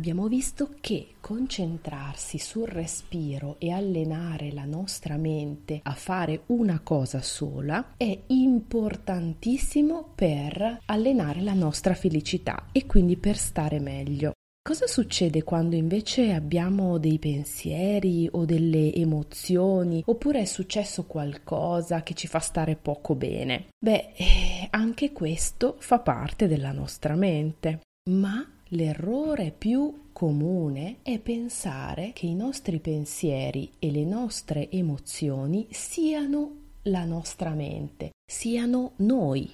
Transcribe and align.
abbiamo 0.00 0.28
visto 0.28 0.70
che 0.80 1.16
concentrarsi 1.20 2.38
sul 2.38 2.66
respiro 2.66 3.56
e 3.58 3.70
allenare 3.70 4.50
la 4.50 4.64
nostra 4.64 5.18
mente 5.18 5.80
a 5.82 5.92
fare 5.92 6.44
una 6.46 6.80
cosa 6.82 7.20
sola 7.20 7.92
è 7.98 8.18
importantissimo 8.28 10.12
per 10.14 10.78
allenare 10.86 11.42
la 11.42 11.52
nostra 11.52 11.92
felicità 11.92 12.68
e 12.72 12.86
quindi 12.86 13.18
per 13.18 13.36
stare 13.36 13.78
meglio. 13.78 14.32
Cosa 14.62 14.86
succede 14.86 15.42
quando 15.42 15.76
invece 15.76 16.32
abbiamo 16.32 16.96
dei 16.96 17.18
pensieri 17.18 18.26
o 18.32 18.46
delle 18.46 18.94
emozioni 18.94 20.02
oppure 20.06 20.40
è 20.40 20.44
successo 20.46 21.04
qualcosa 21.04 22.02
che 22.02 22.14
ci 22.14 22.26
fa 22.26 22.38
stare 22.38 22.76
poco 22.76 23.14
bene? 23.14 23.66
Beh, 23.78 24.12
eh, 24.16 24.66
anche 24.70 25.12
questo 25.12 25.76
fa 25.78 25.98
parte 25.98 26.48
della 26.48 26.72
nostra 26.72 27.14
mente, 27.16 27.80
ma 28.10 28.46
l'errore 28.70 29.52
più 29.56 30.08
comune 30.12 30.96
è 31.02 31.18
pensare 31.18 32.12
che 32.12 32.26
i 32.26 32.34
nostri 32.34 32.78
pensieri 32.78 33.70
e 33.78 33.90
le 33.90 34.04
nostre 34.04 34.70
emozioni 34.70 35.66
siano 35.70 36.58
la 36.82 37.04
nostra 37.04 37.50
mente, 37.50 38.10
siano 38.24 38.92
noi. 38.96 39.50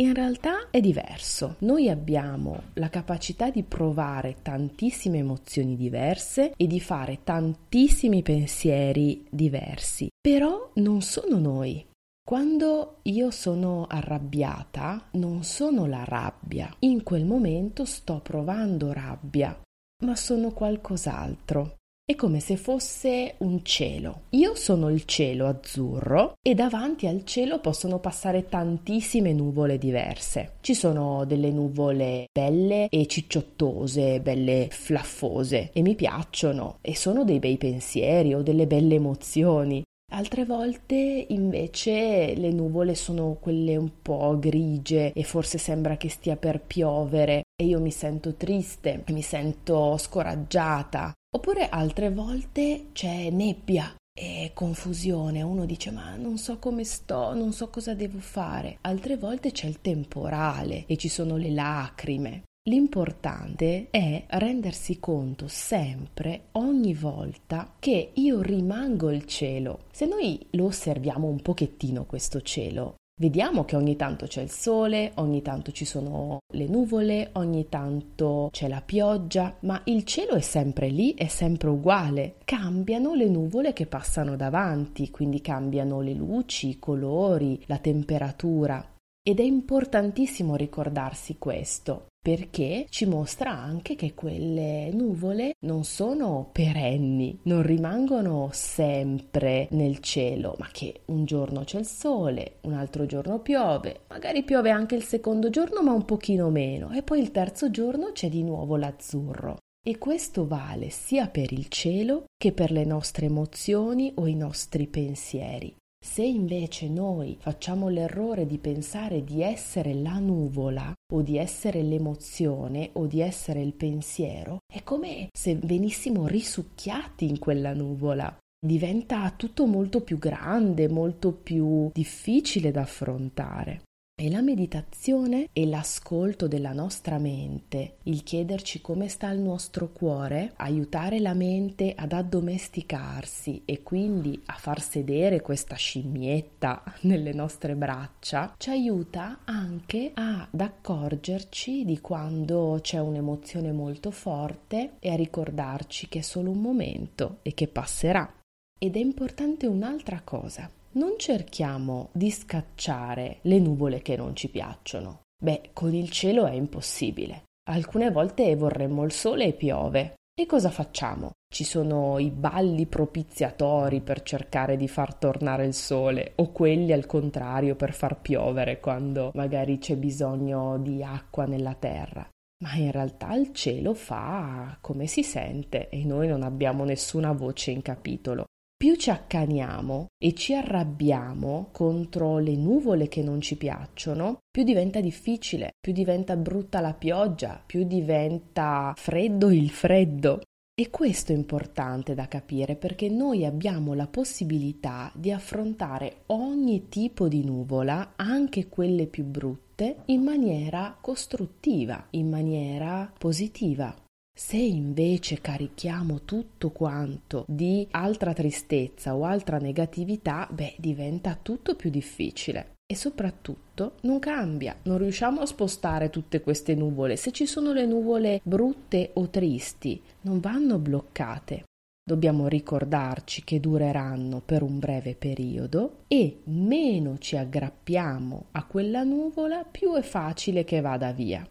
In 0.00 0.14
realtà 0.14 0.70
è 0.70 0.80
diverso. 0.80 1.56
Noi 1.60 1.88
abbiamo 1.88 2.62
la 2.74 2.88
capacità 2.88 3.50
di 3.50 3.62
provare 3.62 4.36
tantissime 4.42 5.18
emozioni 5.18 5.76
diverse 5.76 6.52
e 6.56 6.66
di 6.66 6.80
fare 6.80 7.20
tantissimi 7.22 8.22
pensieri 8.22 9.26
diversi, 9.28 10.08
però 10.20 10.70
non 10.74 11.02
sono 11.02 11.38
noi. 11.38 11.84
Quando 12.24 12.98
io 13.02 13.32
sono 13.32 13.86
arrabbiata, 13.88 15.08
non 15.12 15.42
sono 15.42 15.86
la 15.86 16.04
rabbia. 16.04 16.72
In 16.80 17.02
quel 17.02 17.24
momento 17.24 17.84
sto 17.84 18.20
provando 18.22 18.92
rabbia, 18.92 19.60
ma 20.04 20.14
sono 20.14 20.52
qualcos'altro. 20.52 21.78
È 22.04 22.14
come 22.14 22.40
se 22.40 22.56
fosse 22.56 23.34
un 23.38 23.64
cielo. 23.64 24.22
Io 24.30 24.54
sono 24.54 24.88
il 24.88 25.04
cielo 25.04 25.46
azzurro 25.46 26.34
e 26.40 26.54
davanti 26.54 27.06
al 27.06 27.24
cielo 27.24 27.58
possono 27.60 27.98
passare 27.98 28.48
tantissime 28.48 29.32
nuvole 29.32 29.76
diverse. 29.76 30.54
Ci 30.60 30.74
sono 30.74 31.24
delle 31.24 31.50
nuvole 31.50 32.26
belle 32.32 32.88
e 32.88 33.06
cicciottose, 33.06 34.20
belle 34.20 34.68
flaffose 34.70 35.70
e 35.72 35.82
mi 35.82 35.94
piacciono 35.96 36.78
e 36.82 36.94
sono 36.96 37.24
dei 37.24 37.40
bei 37.40 37.56
pensieri 37.56 38.32
o 38.34 38.42
delle 38.42 38.66
belle 38.66 38.94
emozioni. 38.94 39.82
Altre 40.14 40.44
volte 40.44 41.26
invece 41.30 42.34
le 42.34 42.50
nuvole 42.50 42.94
sono 42.94 43.38
quelle 43.40 43.76
un 43.76 44.02
po' 44.02 44.38
grigie 44.38 45.10
e 45.14 45.22
forse 45.22 45.56
sembra 45.56 45.96
che 45.96 46.10
stia 46.10 46.36
per 46.36 46.60
piovere 46.60 47.44
e 47.56 47.64
io 47.64 47.80
mi 47.80 47.90
sento 47.90 48.34
triste, 48.34 49.04
mi 49.08 49.22
sento 49.22 49.96
scoraggiata. 49.96 51.14
Oppure 51.34 51.66
altre 51.70 52.10
volte 52.10 52.88
c'è 52.92 53.30
nebbia 53.30 53.94
e 54.12 54.50
confusione, 54.52 55.40
uno 55.40 55.64
dice 55.64 55.90
ma 55.90 56.14
non 56.16 56.36
so 56.36 56.58
come 56.58 56.84
sto, 56.84 57.32
non 57.32 57.54
so 57.54 57.70
cosa 57.70 57.94
devo 57.94 58.18
fare. 58.18 58.76
Altre 58.82 59.16
volte 59.16 59.50
c'è 59.50 59.66
il 59.66 59.80
temporale 59.80 60.84
e 60.86 60.98
ci 60.98 61.08
sono 61.08 61.38
le 61.38 61.50
lacrime. 61.50 62.42
L'importante 62.66 63.88
è 63.90 64.22
rendersi 64.28 65.00
conto 65.00 65.48
sempre, 65.48 66.42
ogni 66.52 66.94
volta, 66.94 67.74
che 67.80 68.12
io 68.14 68.40
rimango 68.40 69.10
il 69.10 69.26
cielo. 69.26 69.86
Se 69.90 70.06
noi 70.06 70.46
lo 70.50 70.66
osserviamo 70.66 71.26
un 71.26 71.42
pochettino 71.42 72.04
questo 72.04 72.40
cielo, 72.40 72.94
Vediamo 73.14 73.64
che 73.64 73.76
ogni 73.76 73.94
tanto 73.94 74.26
c'è 74.26 74.40
il 74.40 74.50
sole, 74.50 75.12
ogni 75.16 75.42
tanto 75.42 75.70
ci 75.70 75.84
sono 75.84 76.38
le 76.54 76.66
nuvole, 76.66 77.28
ogni 77.34 77.68
tanto 77.68 78.48
c'è 78.50 78.68
la 78.68 78.80
pioggia, 78.80 79.54
ma 79.60 79.80
il 79.84 80.04
cielo 80.04 80.32
è 80.32 80.40
sempre 80.40 80.88
lì, 80.88 81.14
è 81.14 81.28
sempre 81.28 81.68
uguale. 81.68 82.36
Cambiano 82.44 83.14
le 83.14 83.28
nuvole 83.28 83.74
che 83.74 83.86
passano 83.86 84.34
davanti, 84.34 85.10
quindi 85.10 85.40
cambiano 85.40 86.00
le 86.00 86.14
luci, 86.14 86.70
i 86.70 86.78
colori, 86.78 87.62
la 87.66 87.78
temperatura. 87.78 88.84
Ed 89.24 89.38
è 89.38 89.44
importantissimo 89.44 90.56
ricordarsi 90.56 91.38
questo 91.38 92.06
perché 92.20 92.86
ci 92.88 93.06
mostra 93.06 93.52
anche 93.52 93.94
che 93.94 94.14
quelle 94.14 94.90
nuvole 94.92 95.54
non 95.60 95.84
sono 95.84 96.48
perenni, 96.50 97.38
non 97.44 97.62
rimangono 97.62 98.50
sempre 98.52 99.68
nel 99.70 100.00
cielo, 100.00 100.56
ma 100.58 100.68
che 100.72 101.02
un 101.06 101.24
giorno 101.24 101.62
c'è 101.62 101.78
il 101.78 101.86
sole, 101.86 102.58
un 102.62 102.72
altro 102.72 103.06
giorno 103.06 103.38
piove, 103.38 104.00
magari 104.08 104.42
piove 104.42 104.70
anche 104.70 104.96
il 104.96 105.04
secondo 105.04 105.50
giorno 105.50 105.82
ma 105.82 105.92
un 105.92 106.04
pochino 106.04 106.50
meno 106.50 106.90
e 106.90 107.04
poi 107.04 107.20
il 107.20 107.30
terzo 107.30 107.70
giorno 107.70 108.10
c'è 108.10 108.28
di 108.28 108.42
nuovo 108.42 108.76
l'azzurro. 108.76 109.58
E 109.84 109.98
questo 109.98 110.48
vale 110.48 110.90
sia 110.90 111.28
per 111.28 111.52
il 111.52 111.68
cielo 111.68 112.24
che 112.36 112.52
per 112.52 112.72
le 112.72 112.84
nostre 112.84 113.26
emozioni 113.26 114.12
o 114.16 114.26
i 114.26 114.34
nostri 114.34 114.88
pensieri. 114.88 115.74
Se 116.04 116.24
invece 116.24 116.88
noi 116.88 117.36
facciamo 117.38 117.88
l'errore 117.88 118.44
di 118.44 118.58
pensare 118.58 119.22
di 119.22 119.40
essere 119.40 119.94
la 119.94 120.18
nuvola 120.18 120.92
o 121.12 121.22
di 121.22 121.38
essere 121.38 121.80
l'emozione 121.82 122.90
o 122.94 123.06
di 123.06 123.20
essere 123.20 123.62
il 123.62 123.72
pensiero, 123.72 124.58
è 124.66 124.82
come 124.82 125.28
se 125.32 125.54
venissimo 125.54 126.26
risucchiati 126.26 127.28
in 127.28 127.38
quella 127.38 127.72
nuvola. 127.72 128.36
Diventa 128.58 129.32
tutto 129.36 129.64
molto 129.66 130.00
più 130.02 130.18
grande, 130.18 130.88
molto 130.88 131.32
più 131.32 131.88
difficile 131.92 132.72
da 132.72 132.80
affrontare. 132.80 133.82
E 134.14 134.30
la 134.30 134.42
meditazione 134.42 135.48
e 135.54 135.66
l'ascolto 135.66 136.46
della 136.46 136.74
nostra 136.74 137.18
mente, 137.18 137.96
il 138.04 138.22
chiederci 138.22 138.82
come 138.82 139.08
sta 139.08 139.30
il 139.30 139.40
nostro 139.40 139.90
cuore, 139.90 140.52
aiutare 140.56 141.18
la 141.18 141.32
mente 141.32 141.94
ad 141.96 142.12
addomesticarsi 142.12 143.62
e 143.64 143.82
quindi 143.82 144.40
a 144.46 144.52
far 144.52 144.82
sedere 144.82 145.40
questa 145.40 145.76
scimmietta 145.76 146.82
nelle 147.02 147.32
nostre 147.32 147.74
braccia, 147.74 148.54
ci 148.58 148.68
aiuta 148.68 149.40
anche 149.44 150.12
ad 150.14 150.60
accorgerci 150.60 151.86
di 151.86 151.98
quando 152.00 152.80
c'è 152.82 152.98
un'emozione 152.98 153.72
molto 153.72 154.10
forte 154.10 154.96
e 155.00 155.10
a 155.10 155.16
ricordarci 155.16 156.08
che 156.08 156.18
è 156.18 156.22
solo 156.22 156.50
un 156.50 156.60
momento 156.60 157.38
e 157.40 157.54
che 157.54 157.66
passerà. 157.66 158.30
Ed 158.78 158.94
è 158.94 159.00
importante 159.00 159.66
un'altra 159.66 160.20
cosa 160.22 160.70
non 160.94 161.14
cerchiamo 161.16 162.10
di 162.12 162.30
scacciare 162.30 163.38
le 163.42 163.58
nuvole 163.58 164.02
che 164.02 164.16
non 164.16 164.36
ci 164.36 164.48
piacciono. 164.48 165.22
Beh, 165.42 165.70
con 165.72 165.94
il 165.94 166.10
cielo 166.10 166.44
è 166.46 166.52
impossibile. 166.52 167.44
Alcune 167.70 168.10
volte 168.10 168.54
vorremmo 168.56 169.04
il 169.04 169.12
sole 169.12 169.46
e 169.46 169.52
piove. 169.52 170.14
E 170.34 170.46
cosa 170.46 170.70
facciamo? 170.70 171.32
Ci 171.52 171.64
sono 171.64 172.18
i 172.18 172.30
balli 172.30 172.86
propiziatori 172.86 174.00
per 174.00 174.22
cercare 174.22 174.76
di 174.76 174.88
far 174.88 175.14
tornare 175.14 175.66
il 175.66 175.74
sole 175.74 176.32
o 176.36 176.52
quelli 176.52 176.92
al 176.92 177.06
contrario 177.06 177.74
per 177.74 177.92
far 177.92 178.20
piovere 178.20 178.80
quando 178.80 179.30
magari 179.34 179.78
c'è 179.78 179.96
bisogno 179.96 180.78
di 180.78 181.02
acqua 181.02 181.44
nella 181.44 181.74
terra. 181.74 182.26
Ma 182.62 182.74
in 182.74 182.90
realtà 182.90 183.34
il 183.34 183.52
cielo 183.52 183.92
fa 183.92 184.78
come 184.80 185.06
si 185.06 185.22
sente 185.22 185.88
e 185.88 186.04
noi 186.04 186.28
non 186.28 186.42
abbiamo 186.42 186.84
nessuna 186.84 187.32
voce 187.32 187.70
in 187.70 187.82
capitolo 187.82 188.44
più 188.82 188.96
ci 188.96 189.10
accaniamo 189.10 190.08
e 190.18 190.34
ci 190.34 190.56
arrabbiamo 190.56 191.68
contro 191.70 192.38
le 192.38 192.56
nuvole 192.56 193.06
che 193.06 193.22
non 193.22 193.40
ci 193.40 193.54
piacciono, 193.54 194.40
più 194.50 194.64
diventa 194.64 195.00
difficile, 195.00 195.70
più 195.80 195.92
diventa 195.92 196.34
brutta 196.34 196.80
la 196.80 196.92
pioggia, 196.92 197.62
più 197.64 197.84
diventa 197.84 198.92
freddo 198.96 199.52
il 199.52 199.70
freddo. 199.70 200.40
E 200.74 200.90
questo 200.90 201.30
è 201.30 201.36
importante 201.36 202.14
da 202.14 202.26
capire 202.26 202.74
perché 202.74 203.08
noi 203.08 203.44
abbiamo 203.44 203.94
la 203.94 204.08
possibilità 204.08 205.12
di 205.14 205.30
affrontare 205.30 206.22
ogni 206.26 206.88
tipo 206.88 207.28
di 207.28 207.44
nuvola, 207.44 208.14
anche 208.16 208.66
quelle 208.68 209.06
più 209.06 209.22
brutte, 209.22 209.98
in 210.06 210.24
maniera 210.24 210.98
costruttiva, 211.00 212.08
in 212.10 212.28
maniera 212.28 213.12
positiva. 213.16 213.94
Se 214.34 214.56
invece 214.56 215.40
carichiamo 215.40 216.22
tutto 216.24 216.70
quanto 216.70 217.44
di 217.46 217.86
altra 217.90 218.32
tristezza 218.32 219.14
o 219.14 219.24
altra 219.24 219.58
negatività, 219.58 220.48
beh, 220.50 220.74
diventa 220.78 221.38
tutto 221.40 221.76
più 221.76 221.90
difficile. 221.90 222.72
E 222.84 222.94
soprattutto 222.94 223.94
non 224.02 224.18
cambia, 224.18 224.76
non 224.82 224.98
riusciamo 224.98 225.40
a 225.40 225.46
spostare 225.46 226.10
tutte 226.10 226.40
queste 226.40 226.74
nuvole. 226.74 227.16
Se 227.16 227.30
ci 227.30 227.46
sono 227.46 227.72
le 227.72 227.86
nuvole 227.86 228.40
brutte 228.42 229.10
o 229.14 229.28
tristi, 229.28 230.02
non 230.22 230.40
vanno 230.40 230.78
bloccate. 230.78 231.64
Dobbiamo 232.04 232.48
ricordarci 232.48 233.44
che 233.44 233.60
dureranno 233.60 234.40
per 234.44 234.62
un 234.62 234.78
breve 234.78 235.14
periodo 235.14 236.04
e 236.08 236.40
meno 236.44 237.16
ci 237.18 237.36
aggrappiamo 237.36 238.46
a 238.52 238.64
quella 238.66 239.04
nuvola, 239.04 239.64
più 239.64 239.94
è 239.94 240.02
facile 240.02 240.64
che 240.64 240.80
vada 240.80 241.12
via. 241.12 241.46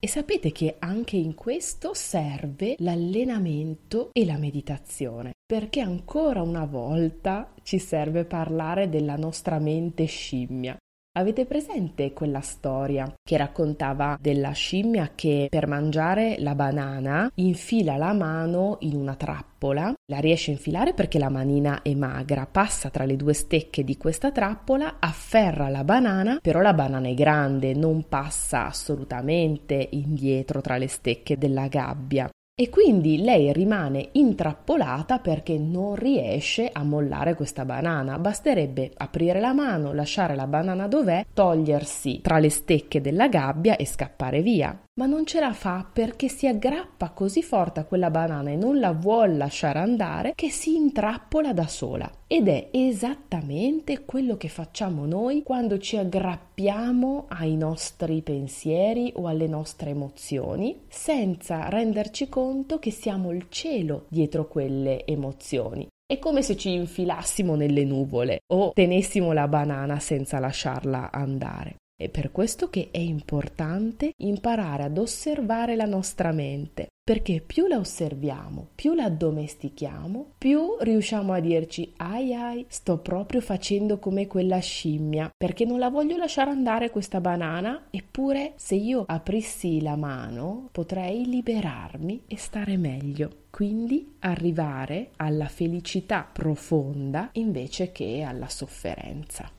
E 0.00 0.06
sapete 0.06 0.52
che 0.52 0.76
anche 0.78 1.16
in 1.16 1.34
questo 1.34 1.92
serve 1.92 2.76
l'allenamento 2.78 4.10
e 4.12 4.24
la 4.24 4.38
meditazione, 4.38 5.32
perché 5.44 5.80
ancora 5.80 6.40
una 6.40 6.66
volta 6.66 7.52
ci 7.62 7.80
serve 7.80 8.24
parlare 8.24 8.88
della 8.88 9.16
nostra 9.16 9.58
mente 9.58 10.04
scimmia. 10.04 10.76
Avete 11.16 11.46
presente 11.46 12.12
quella 12.12 12.40
storia 12.40 13.12
che 13.24 13.36
raccontava 13.36 14.16
della 14.20 14.52
scimmia 14.52 15.12
che 15.14 15.48
per 15.50 15.66
mangiare 15.66 16.36
la 16.38 16.54
banana 16.54 17.30
infila 17.36 17.96
la 17.96 18.12
mano 18.12 18.76
in 18.80 18.94
una 18.94 19.16
trappola, 19.16 19.92
la 20.12 20.18
riesce 20.20 20.50
a 20.50 20.54
infilare 20.54 20.94
perché 20.94 21.18
la 21.18 21.30
manina 21.30 21.82
è 21.82 21.92
magra, 21.94 22.46
passa 22.46 22.90
tra 22.90 23.04
le 23.04 23.16
due 23.16 23.32
stecche 23.32 23.82
di 23.82 23.96
questa 23.96 24.30
trappola, 24.30 24.96
afferra 25.00 25.68
la 25.68 25.82
banana, 25.82 26.38
però 26.40 26.60
la 26.60 26.74
banana 26.74 27.08
è 27.08 27.14
grande, 27.14 27.74
non 27.74 28.06
passa 28.08 28.66
assolutamente 28.66 29.88
indietro 29.92 30.60
tra 30.60 30.76
le 30.76 30.88
stecche 30.88 31.36
della 31.36 31.66
gabbia. 31.66 32.28
E 32.60 32.70
quindi 32.70 33.22
lei 33.22 33.52
rimane 33.52 34.08
intrappolata 34.10 35.20
perché 35.20 35.56
non 35.56 35.94
riesce 35.94 36.68
a 36.72 36.82
mollare 36.82 37.34
questa 37.34 37.64
banana. 37.64 38.18
Basterebbe 38.18 38.90
aprire 38.96 39.38
la 39.38 39.52
mano, 39.52 39.92
lasciare 39.92 40.34
la 40.34 40.48
banana 40.48 40.88
dov'è, 40.88 41.24
togliersi 41.32 42.20
tra 42.20 42.40
le 42.40 42.50
stecche 42.50 43.00
della 43.00 43.28
gabbia 43.28 43.76
e 43.76 43.86
scappare 43.86 44.42
via 44.42 44.76
ma 44.98 45.06
non 45.06 45.24
ce 45.24 45.38
la 45.38 45.52
fa 45.52 45.88
perché 45.90 46.28
si 46.28 46.48
aggrappa 46.48 47.10
così 47.10 47.40
forte 47.42 47.80
a 47.80 47.84
quella 47.84 48.10
banana 48.10 48.50
e 48.50 48.56
non 48.56 48.80
la 48.80 48.90
vuole 48.90 49.36
lasciare 49.36 49.78
andare 49.78 50.32
che 50.34 50.50
si 50.50 50.74
intrappola 50.74 51.52
da 51.52 51.68
sola. 51.68 52.10
Ed 52.26 52.48
è 52.48 52.68
esattamente 52.72 54.04
quello 54.04 54.36
che 54.36 54.48
facciamo 54.48 55.06
noi 55.06 55.44
quando 55.44 55.78
ci 55.78 55.96
aggrappiamo 55.96 57.26
ai 57.28 57.56
nostri 57.56 58.22
pensieri 58.22 59.12
o 59.14 59.28
alle 59.28 59.46
nostre 59.46 59.90
emozioni 59.90 60.80
senza 60.88 61.68
renderci 61.68 62.28
conto 62.28 62.80
che 62.80 62.90
siamo 62.90 63.30
il 63.30 63.46
cielo 63.48 64.06
dietro 64.08 64.48
quelle 64.48 65.06
emozioni. 65.06 65.86
È 66.04 66.18
come 66.18 66.42
se 66.42 66.56
ci 66.56 66.72
infilassimo 66.72 67.54
nelle 67.54 67.84
nuvole 67.84 68.40
o 68.52 68.72
tenessimo 68.72 69.32
la 69.32 69.46
banana 69.46 70.00
senza 70.00 70.40
lasciarla 70.40 71.12
andare. 71.12 71.76
È 72.00 72.08
per 72.08 72.30
questo 72.30 72.70
che 72.70 72.90
è 72.92 72.98
importante 72.98 74.12
imparare 74.18 74.84
ad 74.84 74.98
osservare 74.98 75.74
la 75.74 75.84
nostra 75.84 76.30
mente, 76.30 76.86
perché 77.02 77.42
più 77.44 77.66
la 77.66 77.78
osserviamo, 77.78 78.68
più 78.76 78.94
la 78.94 79.06
addomestichiamo, 79.06 80.34
più 80.38 80.76
riusciamo 80.78 81.32
a 81.32 81.40
dirci 81.40 81.92
ai 81.96 82.34
ai, 82.34 82.64
sto 82.68 82.98
proprio 82.98 83.40
facendo 83.40 83.98
come 83.98 84.28
quella 84.28 84.60
scimmia, 84.60 85.28
perché 85.36 85.64
non 85.64 85.80
la 85.80 85.88
voglio 85.88 86.16
lasciare 86.16 86.50
andare 86.50 86.90
questa 86.90 87.20
banana, 87.20 87.88
eppure 87.90 88.52
se 88.54 88.76
io 88.76 89.02
aprissi 89.04 89.82
la 89.82 89.96
mano 89.96 90.68
potrei 90.70 91.26
liberarmi 91.26 92.22
e 92.28 92.36
stare 92.36 92.76
meglio. 92.76 93.46
Quindi 93.50 94.14
arrivare 94.20 95.10
alla 95.16 95.48
felicità 95.48 96.28
profonda 96.32 97.30
invece 97.32 97.90
che 97.90 98.22
alla 98.22 98.48
sofferenza. 98.48 99.50